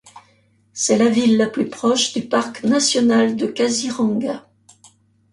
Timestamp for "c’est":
0.73-0.97